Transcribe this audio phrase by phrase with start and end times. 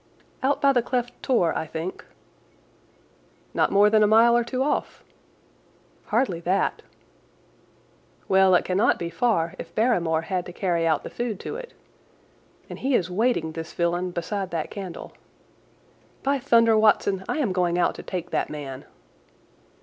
[0.41, 2.03] "Out by the Cleft Tor, I think."
[3.53, 5.03] "Not more than a mile or two off."
[6.07, 6.81] "Hardly that."
[8.27, 11.73] "Well, it cannot be far if Barrymore had to carry out the food to it.
[12.67, 15.13] And he is waiting, this villain, beside that candle.
[16.23, 18.85] By thunder, Watson, I am going out to take that man!"